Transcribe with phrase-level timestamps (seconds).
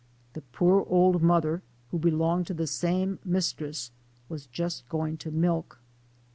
[0.33, 3.91] The poor old mother, who belonged to the same mis tress,
[4.29, 5.79] was just going to milk.